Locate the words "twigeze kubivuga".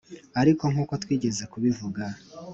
1.03-2.03